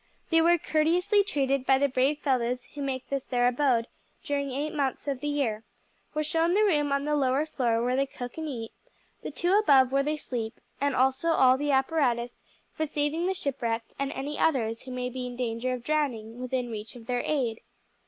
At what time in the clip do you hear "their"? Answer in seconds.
3.25-3.47, 17.05-17.21